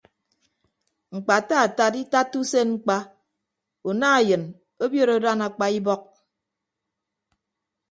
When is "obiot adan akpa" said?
4.83-5.65